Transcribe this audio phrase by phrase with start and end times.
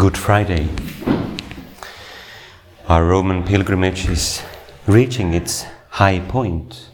[0.00, 0.66] Good Friday.
[2.88, 4.42] Our Roman pilgrimage is
[4.86, 6.88] reaching its high point.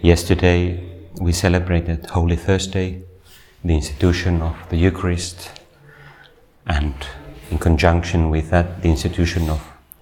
[0.00, 0.88] Yesterday
[1.20, 3.02] we celebrated Holy Thursday,
[3.62, 5.50] the institution of the Eucharist,
[6.66, 6.94] and
[7.50, 9.60] in conjunction with that, the institution of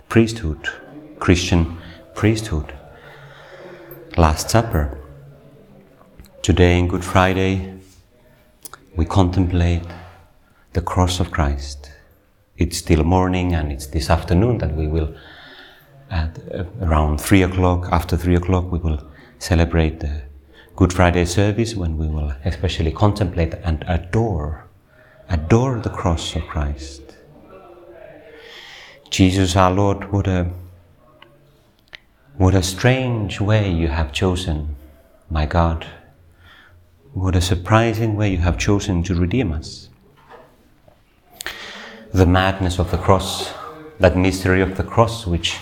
[0.09, 0.69] priesthood,
[1.19, 1.77] Christian
[2.15, 2.73] priesthood,
[4.17, 4.97] Last Supper.
[6.41, 7.81] Today, in Good Friday,
[8.95, 9.83] we contemplate
[10.73, 11.91] the cross of Christ.
[12.59, 15.15] It's still morning and it's this afternoon that we will,
[16.11, 19.07] at uh, around three o'clock, after three o'clock, we will
[19.39, 20.23] celebrate the
[20.75, 24.67] Good Friday service when we will especially contemplate and adore,
[25.29, 27.03] adore the cross of Christ.
[29.11, 30.51] Jesus our Lord, what a,
[32.37, 34.77] what a strange way you have chosen,
[35.31, 35.87] my God.
[37.13, 39.89] What a surprising way you have chosen to redeem us.
[42.13, 43.53] The madness of the cross,
[44.01, 45.59] that mystery of the cross, which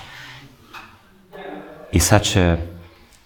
[1.92, 2.61] is such a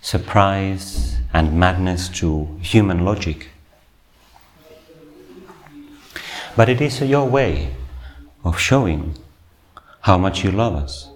[0.01, 3.49] surprise and madness to human logic.
[6.57, 7.75] But it is your way
[8.45, 9.17] of showing
[10.01, 11.09] how much you love us.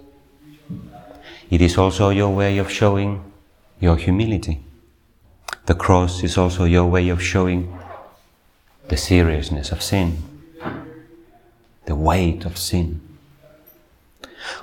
[1.49, 3.31] It is also your way of showing
[3.79, 4.63] your humility.
[5.65, 7.77] The cross is also your way of showing
[8.87, 10.17] the seriousness of sin,
[11.85, 13.01] the weight of sin.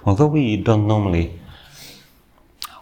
[0.05, 1.41] Although we don't normally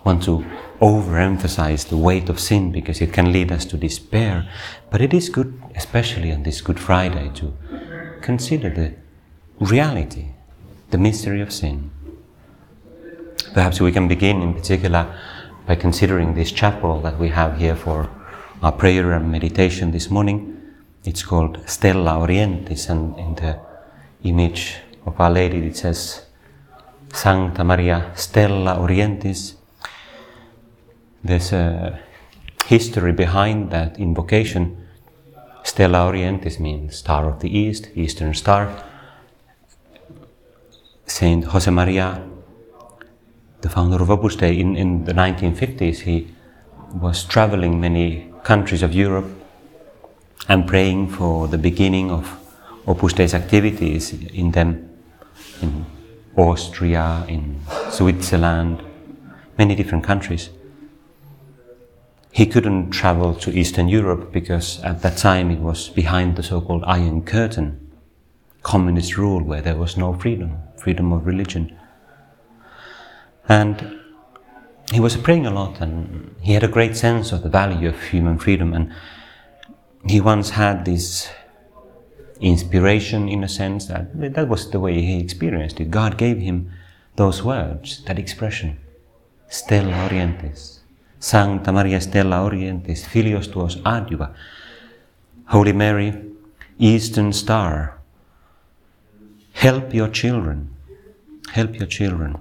[0.04, 0.44] want to
[0.80, 4.48] overemphasize the weight of sin because it can lead us to despair.
[4.90, 7.52] But it is good, especially on this Good Friday, to
[8.22, 8.94] consider the
[9.58, 10.26] reality,
[10.90, 11.90] the mystery of sin.
[13.54, 15.18] Perhaps we can begin in particular
[15.66, 18.08] by considering this chapel that we have here for
[18.62, 20.60] our prayer and meditation this morning.
[21.04, 23.60] It's called Stella Orientis, and in the
[24.24, 26.26] image of Our Lady it says
[27.12, 29.58] Sancta Maria Stella Orientis
[31.22, 31.98] there's a
[32.66, 34.86] history behind that invocation.
[35.64, 38.84] Stella Orientis means star of the east, eastern star.
[41.06, 42.26] Saint Josemaria,
[43.62, 46.28] the founder of Opus Dei, in, in the 1950s, he
[46.94, 49.28] was traveling many countries of Europe
[50.48, 52.37] and praying for the beginning of
[52.88, 54.88] Opus Dei's activities in them,
[55.60, 55.84] in
[56.36, 57.60] Austria, in
[57.90, 58.82] Switzerland,
[59.58, 60.48] many different countries.
[62.32, 66.82] He couldn't travel to Eastern Europe because at that time it was behind the so-called
[66.86, 67.92] Iron Curtain,
[68.62, 71.78] communist rule where there was no freedom, freedom of religion.
[73.50, 74.00] And
[74.92, 78.02] he was praying a lot and he had a great sense of the value of
[78.02, 78.94] human freedom and
[80.06, 81.28] he once had this
[82.40, 85.90] inspiration in a sense that that was the way he experienced it.
[85.90, 86.70] God gave him
[87.16, 88.78] those words, that expression,
[89.48, 90.78] Stella Orientis,
[91.18, 94.34] Sancta Maria Stella Orientis, Filios tuos adjuva.
[95.46, 96.12] Holy Mary,
[96.78, 97.98] Eastern Star,
[99.52, 100.74] help your children,
[101.52, 102.38] help your children.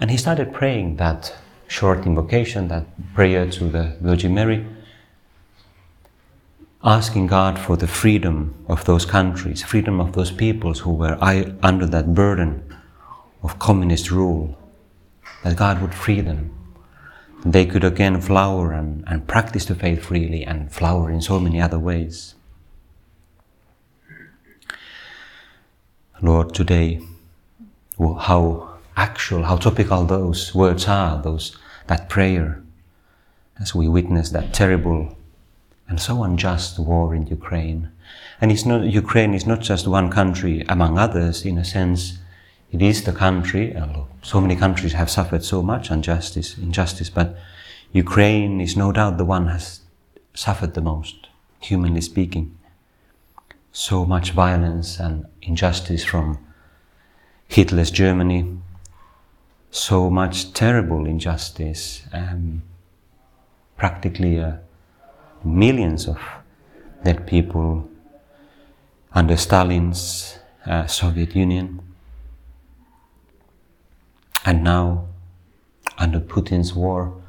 [0.00, 1.34] And he started praying that
[1.68, 4.64] short invocation, that prayer to the Virgin Mary,
[6.82, 11.18] asking God for the freedom of those countries, freedom of those peoples who were
[11.62, 12.64] under that burden
[13.42, 14.58] of communist rule,
[15.42, 16.56] that God would free them
[17.44, 21.60] they could again flower and, and practice the faith freely and flower in so many
[21.60, 22.34] other ways.
[26.20, 27.00] Lord, today,
[27.98, 31.56] how actual, how topical those words are, those,
[31.86, 32.62] that prayer,
[33.58, 35.16] as we witness that terrible
[35.90, 37.90] and so unjust war in Ukraine.
[38.40, 42.18] And it's not, Ukraine is not just one country among others, in a sense,
[42.70, 43.76] it is the country,
[44.22, 47.36] so many countries have suffered so much injustice, injustice, but
[47.92, 49.80] Ukraine is no doubt the one has
[50.32, 51.26] suffered the most,
[51.58, 52.56] humanly speaking.
[53.72, 56.38] So much violence and injustice from
[57.48, 58.58] Hitler's Germany,
[59.72, 62.62] so much terrible injustice, um,
[63.76, 64.52] practically uh,
[65.44, 66.18] millions of
[67.04, 67.88] dead people
[69.12, 71.80] under Stalin's uh, Soviet Union,
[74.44, 75.06] and now
[75.98, 77.20] under Putin's war.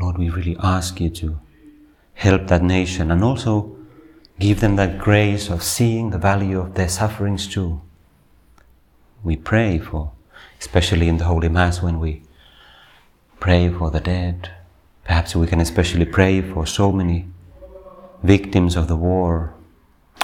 [0.00, 1.40] Lord, we really ask you to
[2.14, 3.76] help that nation and also
[4.38, 7.80] give them that grace of seeing the value of their sufferings too.
[9.24, 10.12] We pray for,
[10.60, 12.22] especially in the Holy Mass when we
[13.40, 14.50] pray for the dead.
[15.06, 17.26] Perhaps we can especially pray for so many
[18.22, 19.54] victims of the war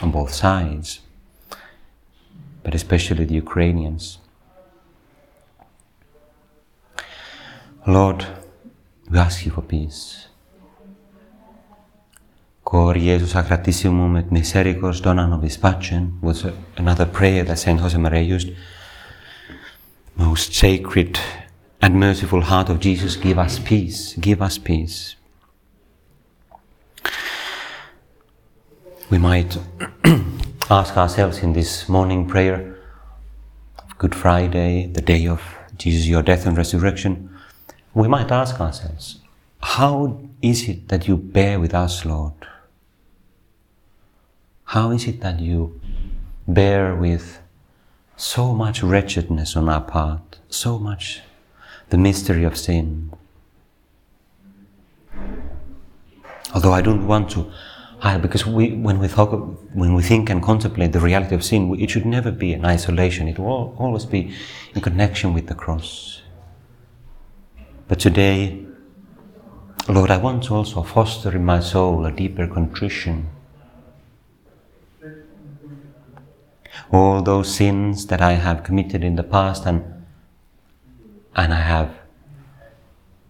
[0.03, 1.01] on both sides,
[2.65, 4.19] but especially the Ukrainians.
[7.87, 8.27] Lord,
[9.09, 10.29] we ask you for peace.
[12.65, 16.47] Cor Iesu sacratissimum et misericors dona nobis pacem was
[16.77, 18.51] another prayer that Saint Josemaria used.
[20.17, 21.19] Most sacred
[21.83, 25.17] and merciful heart of Jesus, give us peace, give us peace.
[29.11, 29.59] We might
[30.71, 32.79] ask ourselves in this morning prayer
[33.81, 35.43] of Good Friday, the day of
[35.77, 37.29] Jesus, your death and resurrection,
[37.95, 39.19] we might ask ourselves,
[39.61, 42.35] how is it that you bear with us, Lord?
[44.67, 45.81] How is it that you
[46.47, 47.41] bear with
[48.17, 51.23] so much wretchedness on our part, so much
[51.93, 53.13] the mystery of sin?
[56.55, 57.53] Although I don't want to
[58.01, 59.31] hide, because we, when we talk,
[59.75, 63.29] when we think and contemplate the reality of sin, it should never be in isolation.
[63.29, 64.35] It will always be
[64.75, 66.23] in connection with the cross.
[67.89, 68.65] But today,
[69.89, 73.29] Lord, I want to also foster in my soul a deeper contrition
[76.93, 80.02] all those sins that I have committed in the past and
[81.37, 81.91] and I have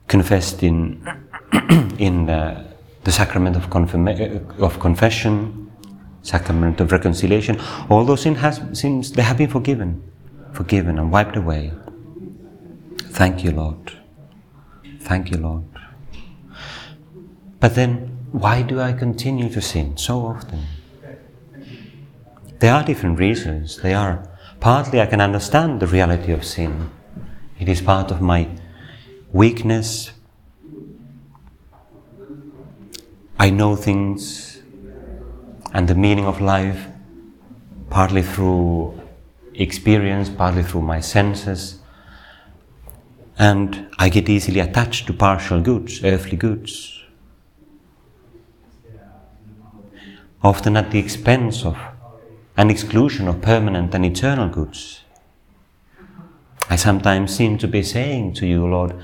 [0.08, 1.06] confessed in
[1.98, 2.64] in the,
[3.04, 5.70] the sacrament of, confirma- of confession,
[6.22, 7.60] sacrament of reconciliation.
[7.90, 10.02] All those sin has, sins they have been forgiven,
[10.52, 11.72] forgiven and wiped away.
[12.98, 13.98] Thank you, Lord.
[15.00, 15.64] Thank you, Lord.
[17.60, 20.64] But then, why do I continue to sin so often?
[22.60, 23.82] There are different reasons.
[23.82, 24.26] They are
[24.60, 26.90] partly I can understand the reality of sin.
[27.62, 28.48] It is part of my
[29.32, 30.10] weakness.
[33.38, 34.60] I know things
[35.72, 36.88] and the meaning of life
[37.88, 39.00] partly through
[39.54, 41.78] experience, partly through my senses.
[43.38, 47.04] And I get easily attached to partial goods, earthly goods.
[50.42, 51.78] Often at the expense of
[52.56, 55.01] an exclusion of permanent and eternal goods.
[56.72, 58.94] I sometimes seem to be saying to you, Lord,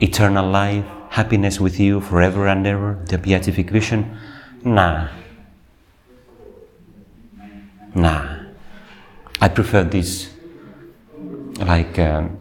[0.00, 4.16] eternal life, happiness with you forever and ever, the beatific vision.
[4.64, 5.08] Nah.
[7.94, 8.46] Nah.
[9.42, 10.30] I prefer this,
[11.58, 12.38] like um,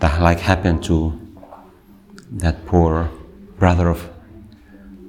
[0.00, 1.16] that, like happened to
[2.32, 3.08] that poor
[3.56, 4.10] brother of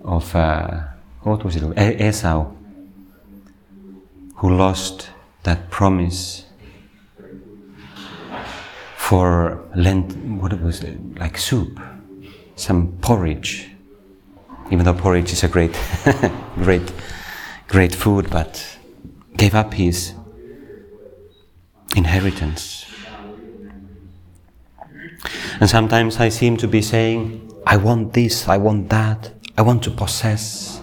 [0.04, 0.82] of uh,
[1.22, 1.64] what was it,
[2.00, 2.52] Esau
[4.36, 5.10] who lost
[5.42, 6.46] that promise
[9.12, 10.86] for Lent, what it was,
[11.20, 11.82] like soup,
[12.56, 13.68] some porridge.
[14.72, 15.78] Even though porridge is a great,
[16.56, 16.94] great,
[17.68, 18.78] great food, but
[19.36, 20.14] gave up his
[21.94, 22.86] inheritance.
[25.60, 29.84] And sometimes I seem to be saying, I want this, I want that, I want
[29.84, 30.82] to possess.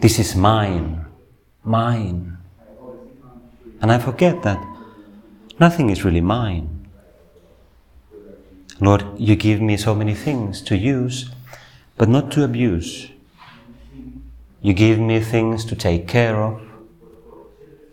[0.00, 1.04] This is mine,
[1.62, 2.38] mine.
[3.82, 4.58] And I forget that
[5.60, 6.77] nothing is really mine.
[8.80, 11.30] Lord, you give me so many things to use,
[11.96, 13.08] but not to abuse.
[14.62, 16.60] You give me things to take care of,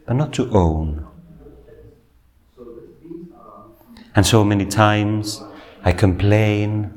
[0.05, 1.07] but not to own.
[4.15, 5.41] And so many times
[5.83, 6.91] I complain,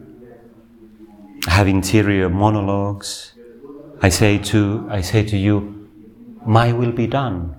[1.47, 3.33] I have interior monologues.
[4.02, 5.88] I say to, I say to you,
[6.45, 7.57] my will be done.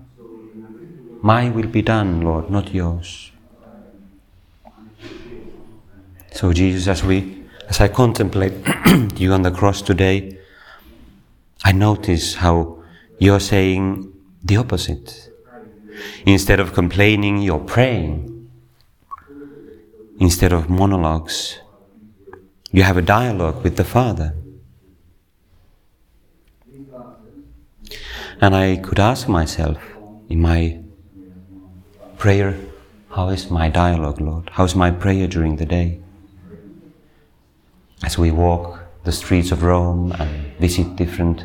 [1.22, 3.32] My will be done, Lord, not yours.
[6.32, 8.54] So, Jesus, as we, as I contemplate
[9.18, 10.38] you on the cross today,
[11.64, 12.84] I notice how
[13.18, 15.30] you're saying the opposite.
[16.26, 18.50] Instead of complaining, you're praying.
[20.20, 21.60] Instead of monologues,
[22.72, 24.36] you have a dialogue with the Father.
[28.42, 29.78] And I could ask myself
[30.30, 30.80] in my
[32.20, 32.54] Prayer,
[33.12, 34.50] how is my dialogue, Lord?
[34.52, 36.02] How's my prayer during the day?
[38.04, 41.44] As we walk the streets of Rome and visit different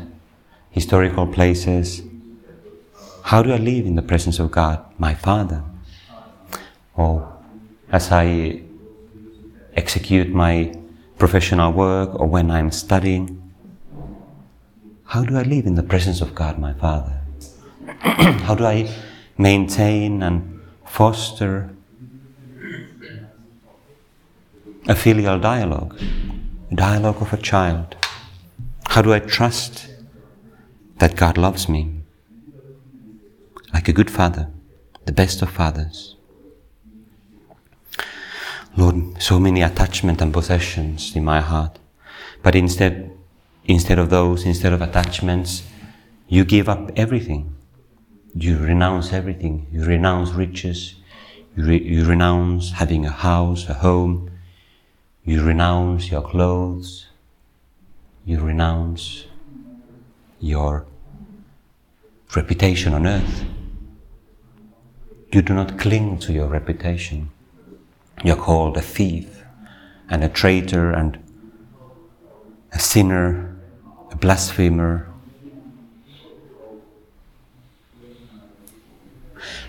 [0.71, 2.03] historical places.
[3.23, 5.63] How do I live in the presence of God, my Father?
[6.95, 7.33] Or
[7.91, 8.61] as I
[9.73, 10.75] execute my
[11.17, 13.41] professional work or when I'm studying,
[15.05, 17.21] how do I live in the presence of God, my Father?
[18.45, 18.89] how do I
[19.37, 21.69] maintain and foster
[24.87, 25.99] a filial dialogue,
[26.75, 27.95] dialogue of a child?
[28.87, 29.87] How do I trust
[30.99, 32.01] that God loves me
[33.73, 34.49] like a good father,
[35.05, 36.15] the best of fathers?
[38.77, 41.79] Lord, so many attachment and possessions in my heart,
[42.43, 43.11] but instead,
[43.65, 45.63] instead of those, instead of attachments,
[46.27, 47.55] you give up everything.
[48.33, 49.67] You renounce everything.
[49.71, 50.95] You renounce riches.
[51.55, 54.29] You, re- you renounce having a house, a home.
[55.27, 57.07] You renounce your clothes.
[58.25, 59.25] You renounce
[60.39, 60.85] your
[62.35, 63.43] reputation on earth.
[65.31, 67.31] You do not cling to your reputation.
[68.23, 69.43] You're called a thief
[70.11, 71.17] and a traitor and
[72.71, 73.55] a sinner,
[74.11, 75.07] a blasphemer.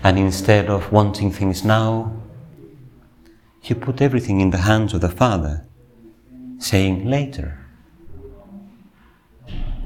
[0.03, 2.11] And instead of wanting things now,
[3.69, 5.65] you put everything in the hands of the Father,
[6.59, 7.59] saying later.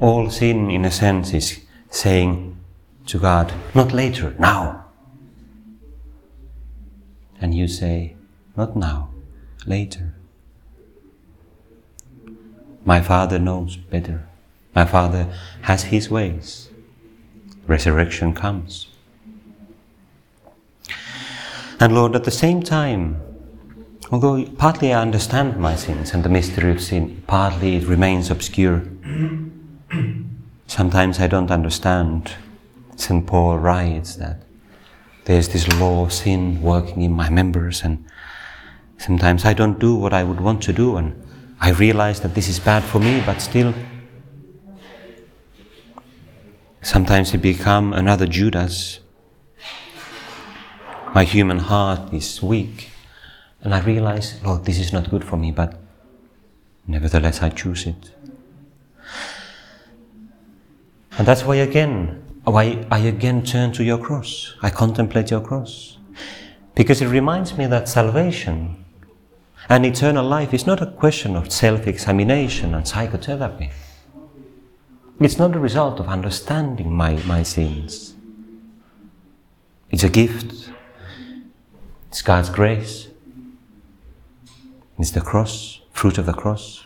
[0.00, 1.60] All sin, in a sense, is
[1.90, 2.58] saying
[3.06, 4.86] to God, not later, now.
[7.40, 8.16] And you say,
[8.56, 9.10] not now,
[9.66, 10.14] later.
[12.84, 14.26] My Father knows better.
[14.74, 16.68] My Father has His ways.
[17.66, 18.88] Resurrection comes.
[21.78, 23.20] And Lord, at the same time,
[24.12, 28.82] although partly I understand my sins and the mystery of sin, partly it remains obscure.
[30.68, 32.32] Sometimes I don't understand.
[32.94, 33.26] St.
[33.26, 34.42] Paul writes that
[35.24, 38.04] there's this law of sin working in my members and
[39.02, 41.20] Sometimes I don't do what I would want to do, and
[41.60, 43.74] I realize that this is bad for me, but still.
[46.82, 49.00] Sometimes I become another Judas.
[51.12, 52.90] My human heart is weak,
[53.62, 55.78] and I realize, Lord, this is not good for me, but
[56.86, 58.10] nevertheless I choose it.
[61.18, 64.54] And that's why again, why I again turn to your cross.
[64.62, 65.98] I contemplate your cross.
[66.74, 68.84] Because it reminds me that salvation
[69.68, 73.70] and eternal life is not a question of self examination and psychotherapy.
[75.20, 78.14] It's not a result of understanding my, my sins.
[79.90, 80.70] It's a gift.
[82.08, 83.08] It's God's grace.
[85.02, 86.84] It's the cross, fruit of the cross.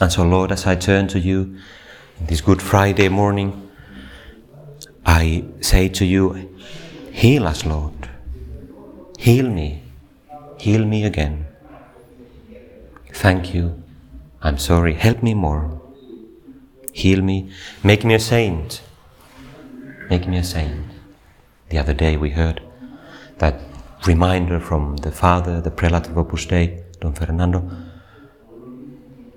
[0.00, 1.58] And so, Lord, as I turn to you
[2.18, 3.68] this Good Friday morning,
[5.04, 6.48] I say to you,
[7.12, 8.08] Heal us, Lord.
[9.18, 9.82] Heal me
[10.56, 11.46] Heal me again.
[13.12, 13.82] Thank you.
[14.40, 14.94] I'm sorry.
[14.94, 15.78] Help me more.
[16.94, 17.50] Heal me.
[17.84, 18.80] Make me a saint.
[20.08, 20.86] Make me a saint.
[21.68, 22.62] The other day we heard
[23.38, 23.60] that
[24.06, 27.70] reminder from the father, the prelate of Opus Dei, Don Fernando,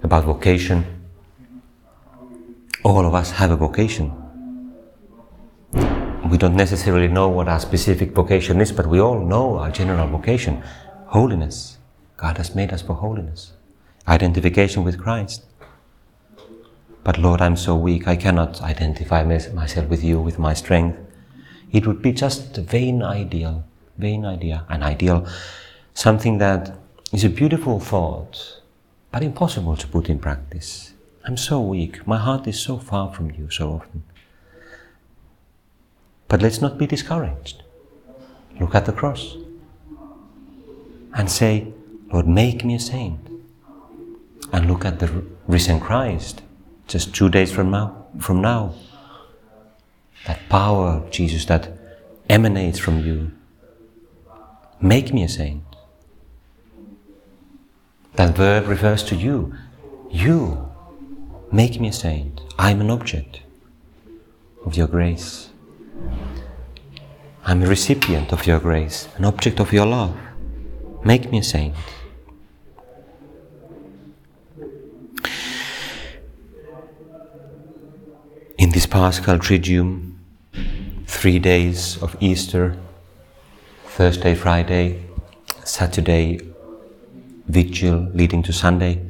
[0.02, 0.86] about vocation.
[2.84, 4.12] All of us have a vocation.
[6.30, 10.08] We don't necessarily know what our specific vocation is, but we all know our general
[10.08, 10.64] vocation
[11.08, 11.78] holiness.
[12.18, 13.54] God has made us for holiness,
[14.08, 15.46] identification with Christ.
[17.04, 20.98] But Lord, I'm so weak, I cannot identify myself with you with my strength.
[21.72, 23.64] It would be just a vain ideal,
[23.98, 25.28] vain idea, an ideal,
[25.94, 26.78] something that
[27.12, 28.62] is a beautiful thought,
[29.12, 30.94] but impossible to put in practice.
[31.24, 34.04] I'm so weak, my heart is so far from you so often.
[36.28, 37.64] But let's not be discouraged.
[38.60, 39.36] Look at the cross
[41.14, 41.74] and say,
[42.12, 43.20] Lord, make me a saint.
[44.52, 46.42] And look at the risen Christ
[46.88, 48.06] just two days from now.
[48.20, 48.74] From now.
[50.28, 51.70] That power Jesus that
[52.30, 53.32] emanates from you.
[54.82, 55.64] Make me a saint.
[58.16, 59.54] That verb refers to you.
[60.10, 60.72] You
[61.52, 62.42] make me a saint.
[62.60, 63.42] I'm an object
[64.66, 65.50] of your grace.
[67.46, 70.16] I'm a recipient of your grace, an object of your love.
[71.04, 71.76] Make me a saint.
[78.58, 80.16] In this Paschal Triduum,
[81.06, 82.78] three days of Easter,
[83.96, 85.06] Thursday, Friday,
[85.64, 86.38] Saturday,
[87.48, 89.02] Vigil leading to Sunday,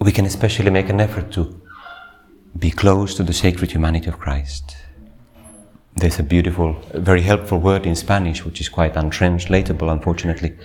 [0.00, 1.60] we can especially make an effort to
[2.56, 4.76] be close to the sacred humanity of Christ.
[5.96, 10.56] There's a beautiful, very helpful word in Spanish, which is quite untranslatable, unfortunately.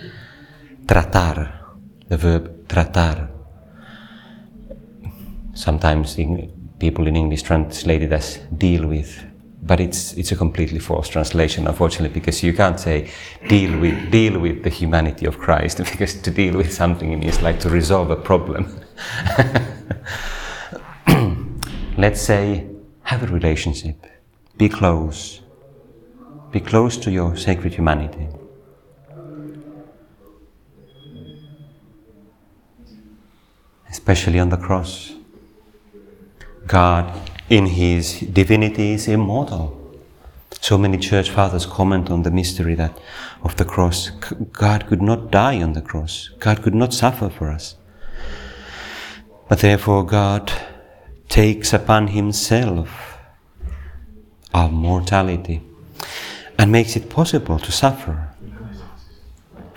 [0.84, 1.52] Tratar,
[2.06, 3.28] the verb tratar.
[5.52, 6.14] Sometimes
[6.78, 9.25] people in English translate it as deal with,
[9.66, 13.10] but it's it's a completely false translation, unfortunately, because you can't say
[13.48, 17.58] deal with deal with the humanity of Christ, because to deal with something is like
[17.60, 18.66] to resolve a problem.
[21.98, 22.66] Let's say
[23.02, 24.06] have a relationship,
[24.56, 25.40] be close,
[26.52, 28.28] be close to your sacred humanity.
[33.90, 35.14] Especially on the cross.
[36.66, 39.86] God, in His divinity, is immortal.
[40.60, 42.98] So many church fathers comment on the mystery that
[43.42, 44.10] of the cross.
[44.52, 46.30] God could not die on the cross.
[46.40, 47.76] God could not suffer for us.
[49.48, 50.52] But therefore God
[51.28, 53.18] takes upon himself
[54.52, 55.62] our mortality
[56.58, 58.28] and makes it possible to suffer.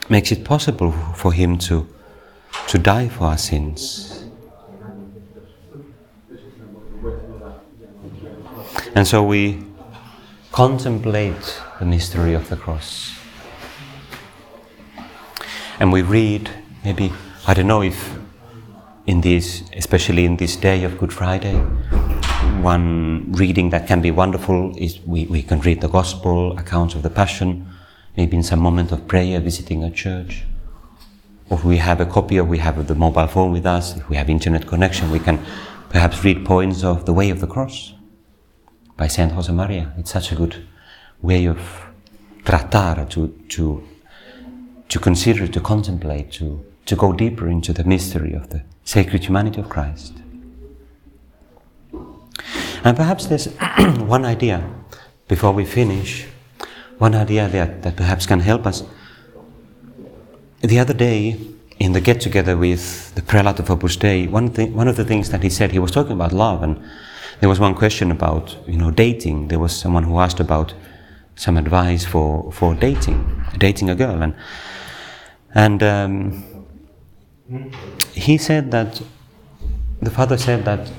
[0.09, 1.88] Makes it possible for him to,
[2.67, 4.09] to die for our sins.
[8.96, 9.63] And so we
[10.51, 13.15] contemplate the mystery of the cross.
[15.79, 16.50] And we read,
[16.84, 17.13] maybe,
[17.48, 18.17] I don't know if
[19.05, 21.55] in this, especially in this day of Good Friday,
[22.62, 27.03] one reading that can be wonderful is we, we can read the Gospel, accounts of
[27.03, 27.67] the Passion,
[28.17, 30.43] maybe in some moment of prayer, visiting a church.
[31.50, 34.10] Or if we have a copy or we have the mobile phone with us, if
[34.10, 35.39] we have internet connection, we can
[35.89, 37.93] perhaps read points of The Way of the Cross
[39.00, 39.98] by Saint Josemaria.
[39.98, 40.68] It's such a good
[41.22, 41.60] way of
[42.44, 43.88] tratar, to, to,
[44.89, 49.62] to consider, to contemplate, to, to go deeper into the mystery of the sacred humanity
[49.62, 50.13] of Christ.
[52.84, 53.47] And perhaps there's
[54.17, 54.69] one idea
[55.30, 56.28] before we finish,
[56.97, 58.84] one idea that, that perhaps can help us.
[60.60, 61.39] The other day,
[61.80, 65.06] in the get together with the prelate of Opus Dei, one, thing, one of the
[65.06, 66.84] things that he said, he was talking about love, and
[67.39, 69.47] there was one question about you know dating.
[69.47, 70.73] There was someone who asked about
[71.36, 74.36] some advice for, for dating, dating a girl, and
[75.54, 76.43] and um,
[78.13, 79.02] he said that
[80.02, 80.91] the father said that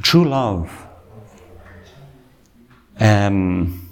[0.00, 0.86] true love
[3.00, 3.88] um,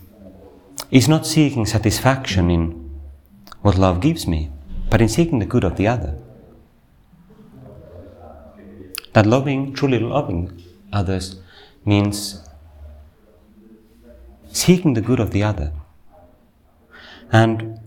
[0.91, 2.91] is not seeking satisfaction in
[3.63, 4.51] what love gives me,
[4.89, 6.17] but in seeking the good of the other.
[9.15, 11.42] That loving, truly loving others,
[11.85, 12.47] means
[14.51, 15.73] seeking the good of the other.
[17.31, 17.81] And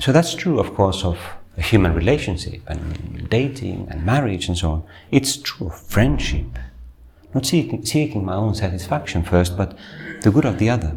[0.00, 1.18] so that's true, of course, of
[1.56, 4.84] a human relationship and dating and marriage and so on.
[5.10, 6.58] It's true of friendship.
[7.34, 9.76] Not seeking, seeking my own satisfaction first, but
[10.22, 10.96] the good of the other.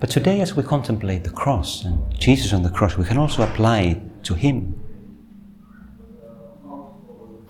[0.00, 3.42] But today, as we contemplate the cross and Jesus on the cross, we can also
[3.42, 4.80] apply it to Him.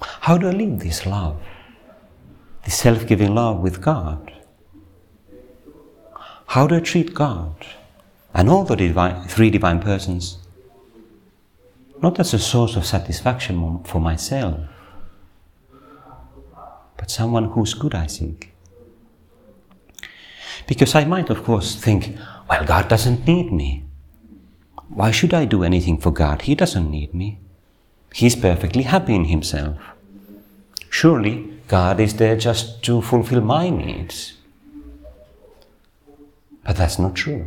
[0.01, 1.41] How do I live this love?
[2.65, 4.33] This self giving love with God?
[6.47, 7.67] How do I treat God
[8.35, 10.39] and all the divine, three divine persons?
[12.03, 14.61] Not as a source of satisfaction for myself,
[16.97, 18.53] but someone who's good I seek.
[20.67, 22.17] Because I might, of course, think,
[22.49, 23.85] well, God doesn't need me.
[24.89, 26.43] Why should I do anything for God?
[26.43, 27.39] He doesn't need me.
[28.15, 29.79] He's perfectly happy in Himself.
[30.91, 34.35] Surely God is there just to fulfill my needs.
[36.67, 37.47] But that's not true.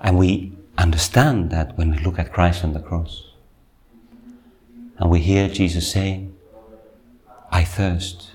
[0.00, 3.32] And we understand that when we look at Christ on the cross.
[4.96, 6.34] And we hear Jesus saying,
[7.52, 8.30] I thirst.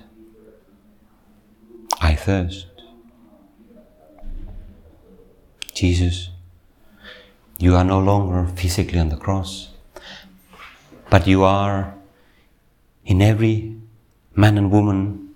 [2.00, 2.68] I thirst.
[5.74, 6.30] Jesus,
[7.58, 9.70] you are no longer physically on the cross,
[11.10, 11.96] but you are
[13.04, 13.79] in every
[14.34, 15.34] man and woman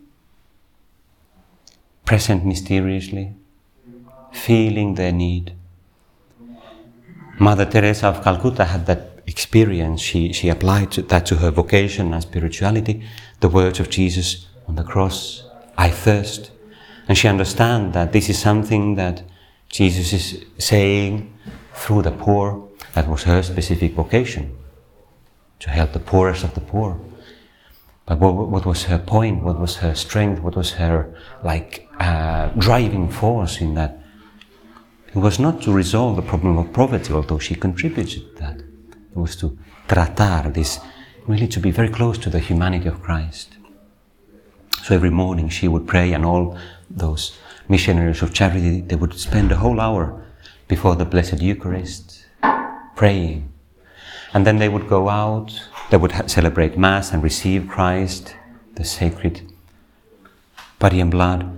[2.04, 3.34] present mysteriously,
[4.32, 5.54] feeling their need.
[7.38, 10.00] Mother Teresa of Calcutta had that experience.
[10.00, 13.02] She, she applied that to her vocation and spirituality,
[13.40, 15.44] the words of Jesus on the cross,
[15.76, 16.50] I thirst.
[17.08, 19.22] And she understands that this is something that
[19.68, 21.36] Jesus is saying
[21.74, 22.68] through the poor.
[22.94, 24.56] That was her specific vocation,
[25.58, 27.00] to help the poorest of the poor.
[28.06, 29.42] But what, what was her point?
[29.42, 30.42] What was her strength?
[30.42, 34.00] What was her like uh, driving force in that?
[35.08, 38.58] It was not to resolve the problem of poverty, although she contributed to that.
[38.58, 39.56] It was to
[39.88, 40.80] tratar this
[41.26, 43.56] really to be very close to the humanity of Christ.
[44.82, 46.58] So every morning she would pray, and all
[46.90, 47.38] those
[47.68, 50.26] missionaries of charity, they would spend a whole hour
[50.68, 52.26] before the Blessed Eucharist
[52.96, 53.50] praying.
[54.34, 55.58] And then they would go out,
[55.90, 58.34] they would celebrate Mass and receive Christ,
[58.74, 59.52] the sacred
[60.78, 61.50] body and blood,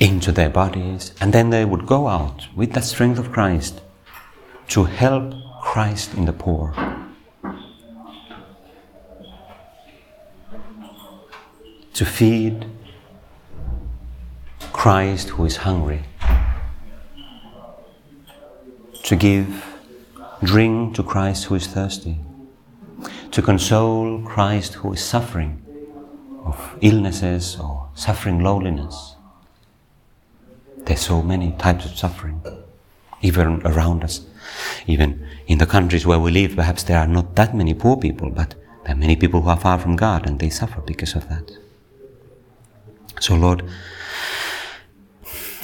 [0.00, 1.12] into their bodies.
[1.20, 3.80] And then they would go out with the strength of Christ
[4.68, 6.74] to help Christ in the poor.
[11.94, 12.66] To feed
[14.72, 16.04] Christ who is hungry.
[19.04, 19.64] To give
[20.44, 22.20] drink to Christ who is thirsty.
[23.32, 25.62] To console Christ who is suffering
[26.44, 29.14] of illnesses or suffering loneliness.
[30.78, 32.42] There's so many types of suffering,
[33.20, 34.22] even around us.
[34.86, 38.30] Even in the countries where we live, perhaps there are not that many poor people,
[38.30, 41.28] but there are many people who are far from God and they suffer because of
[41.28, 41.52] that.
[43.20, 43.62] So, Lord,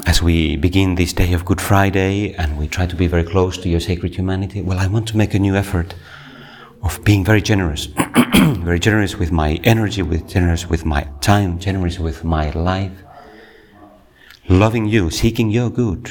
[0.07, 3.57] as we begin this day of Good Friday and we try to be very close
[3.59, 5.95] to your sacred humanity, well, I want to make a new effort
[6.85, 7.87] of being very generous,
[8.37, 12.93] very generous with my energy, with generous with my time, generous with my life,
[14.49, 16.11] loving you, seeking your good,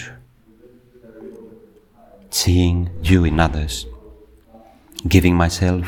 [2.31, 3.85] seeing you in others,
[5.07, 5.87] giving myself,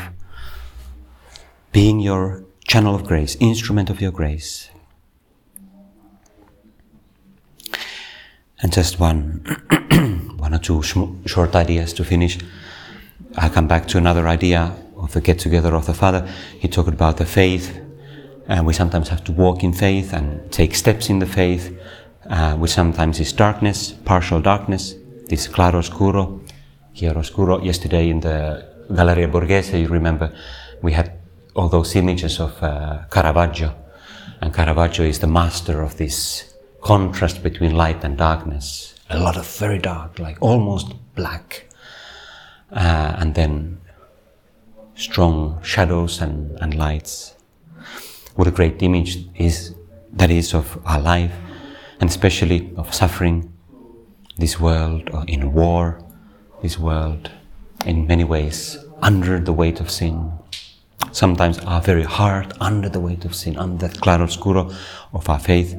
[1.72, 4.70] being your channel of grace, instrument of your grace.
[8.62, 9.44] And just one,
[10.38, 12.38] one or two short ideas to finish.
[13.38, 16.26] I come back to another idea of the get together of the Father.
[16.58, 17.78] He talked about the faith,
[18.48, 21.78] and we sometimes have to walk in faith and take steps in the faith,
[22.30, 24.94] uh, which sometimes is darkness, partial darkness,
[25.28, 26.40] this claro oscuro,
[26.94, 27.60] chiaro oscuro.
[27.62, 30.32] Yesterday in the Galleria Borghese, you remember,
[30.80, 31.12] we had
[31.54, 33.74] all those images of uh, Caravaggio,
[34.40, 38.94] and Caravaggio is the master of this contrast between light and darkness.
[39.10, 41.65] A lot of very dark, like almost black,
[42.72, 43.80] uh, and then
[44.94, 47.34] strong shadows and, and lights.
[48.34, 49.74] What a great image is
[50.12, 51.32] that is of our life,
[52.00, 53.52] and especially of suffering,
[54.38, 56.02] this world in war,
[56.62, 57.30] this world
[57.84, 60.32] in many ways under the weight of sin.
[61.12, 64.70] Sometimes our very heart under the weight of sin, under that claro oscuro
[65.12, 65.76] of our faith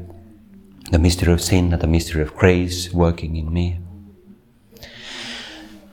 [0.89, 3.79] the mystery of sin and the mystery of grace working in me.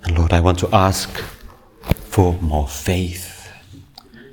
[0.04, 1.10] And Lord, I want to ask
[2.10, 3.50] for more faith.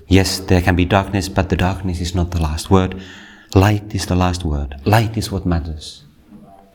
[0.07, 3.01] Yes, there can be darkness, but the darkness is not the last word.
[3.55, 4.75] Light is the last word.
[4.86, 6.03] Light is what matters.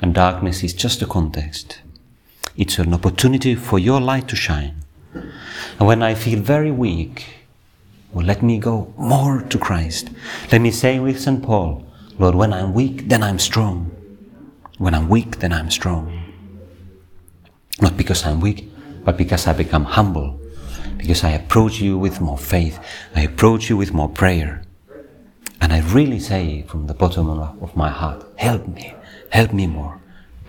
[0.00, 1.80] And darkness is just a context.
[2.56, 4.82] It's an opportunity for your light to shine.
[5.12, 7.26] And when I feel very weak,
[8.12, 10.10] well, let me go more to Christ.
[10.50, 11.42] Let me say with St.
[11.42, 11.84] Paul,
[12.18, 13.90] Lord, when I'm weak, then I'm strong.
[14.78, 16.32] When I'm weak, then I'm strong.
[17.80, 18.70] Not because I'm weak,
[19.06, 20.38] but because I become humble.
[20.98, 22.78] Because I approach you with more faith.
[23.14, 24.62] I approach you with more prayer.
[25.60, 28.94] And I really say from the bottom of my heart, help me,
[29.30, 30.00] help me more.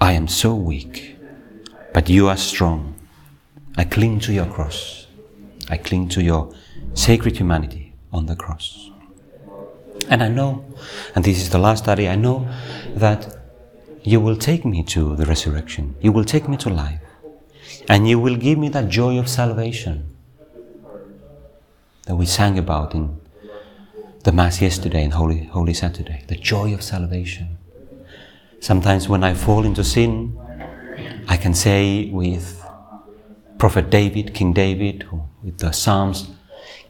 [0.01, 1.17] I am so weak,
[1.93, 2.95] but you are strong.
[3.77, 5.07] I cling to your cross.
[5.69, 6.51] I cling to your
[6.95, 8.89] sacred humanity on the cross.
[10.09, 10.65] And I know,
[11.13, 12.47] and this is the last study, I know
[12.95, 13.37] that
[14.03, 15.95] you will take me to the resurrection.
[16.01, 17.06] You will take me to life.
[17.89, 20.15] And you will give me that joy of salvation
[22.05, 23.19] that we sang about in
[24.23, 26.23] the Mass yesterday and Holy, Holy Saturday.
[26.27, 27.57] The joy of salvation.
[28.59, 30.37] Sometimes when I fall into sin,
[31.27, 32.63] I can say with
[33.57, 35.05] Prophet David, King David,
[35.43, 36.29] with the Psalms,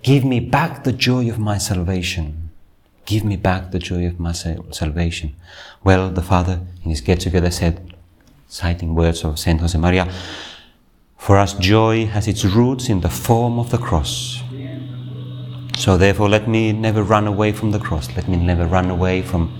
[0.01, 2.49] Give me back the joy of my salvation.
[3.05, 5.35] Give me back the joy of my salvation.
[5.83, 7.93] Well, the Father in his get together said,
[8.47, 10.11] citing words of Saint Josemaria,
[11.27, 14.41] For us, joy has its roots in the form of the cross.
[15.77, 18.15] So, therefore, let me never run away from the cross.
[18.15, 19.51] Let me never run away from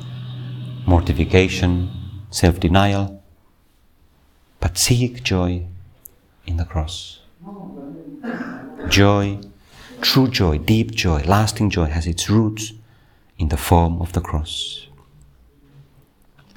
[0.86, 1.92] mortification,
[2.30, 3.22] self denial,
[4.62, 5.66] but seek joy
[6.46, 7.20] in the cross.
[8.88, 9.40] Joy,
[10.00, 12.72] true joy, deep joy, lasting joy has its roots
[13.38, 14.88] in the form of the cross.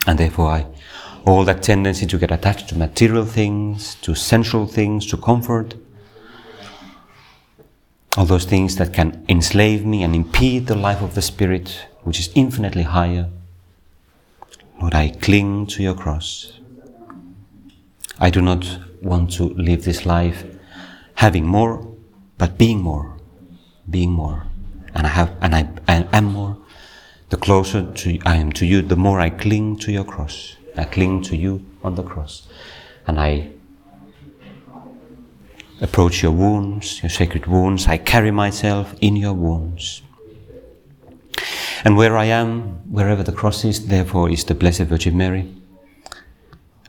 [0.07, 0.67] And therefore, I,
[1.27, 5.75] all that tendency to get attached to material things, to sensual things, to comfort,
[8.17, 12.19] all those things that can enslave me and impede the life of the Spirit, which
[12.19, 13.29] is infinitely higher.
[14.81, 16.59] Lord, I cling to your cross.
[18.19, 20.45] I do not want to live this life
[21.15, 21.87] having more,
[22.39, 23.17] but being more,
[23.89, 24.47] being more
[24.95, 26.57] and I have, and I, I am more,
[27.29, 30.57] the closer to, I am to you, the more I cling to your cross.
[30.77, 32.49] I cling to you on the cross,
[33.07, 33.51] and I
[35.81, 37.87] approach your wounds, your sacred wounds.
[37.87, 40.03] I carry myself in your wounds.
[41.85, 45.55] And where I am, wherever the cross is, therefore is the Blessed Virgin Mary.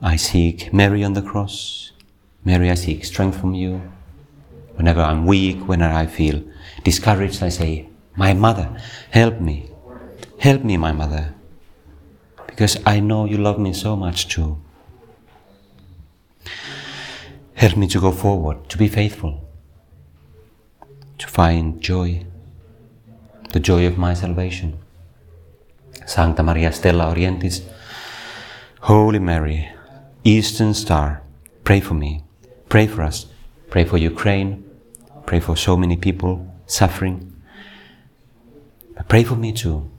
[0.01, 1.93] I seek Mary on the cross.
[2.43, 3.81] Mary, I seek strength from you.
[4.75, 6.43] Whenever I'm weak, whenever I feel
[6.83, 8.75] discouraged, I say, My mother,
[9.11, 9.69] help me.
[10.39, 11.35] Help me, my mother.
[12.62, 14.62] Because I know you love me so much too.
[17.56, 19.50] Help me to go forward, to be faithful,
[21.17, 22.24] to find joy,
[23.52, 24.78] the joy of my salvation.
[26.06, 27.63] Sancta Maria Stella Orientis,
[28.82, 29.67] Holy Mary,
[30.24, 31.24] Eastern Star,
[31.63, 32.24] pray for me,
[32.69, 33.26] pray for us,
[33.71, 34.63] pray for Ukraine,
[35.26, 37.34] pray for so many people suffering.
[39.08, 39.89] Pray for me too,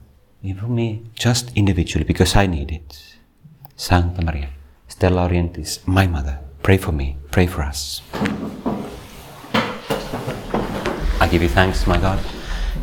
[0.51, 3.15] for me just individually because I need it.
[3.77, 4.49] Sancta Maria,
[4.89, 8.01] Stella Orientis, my mother, pray for me, pray for us.
[11.21, 12.19] I give you thanks, my God,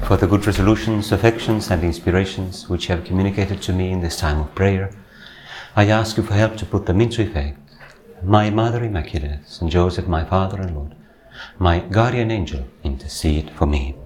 [0.05, 4.17] for the good resolutions, affections, and inspirations which you have communicated to me in this
[4.17, 4.91] time of prayer.
[5.77, 7.59] I ask you for help to put them into effect.
[8.23, 10.95] My Mother Immaculate, Saint Joseph, my Father and Lord,
[11.59, 13.97] my guardian angel, intercede for me.